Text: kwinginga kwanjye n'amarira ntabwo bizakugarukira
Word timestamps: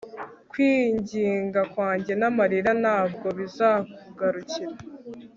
kwinginga 0.51 1.59
kwanjye 1.73 2.13
n'amarira 2.19 2.71
ntabwo 2.81 3.27
bizakugarukira 3.37 4.75